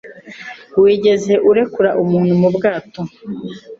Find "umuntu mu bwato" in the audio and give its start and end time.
2.03-3.01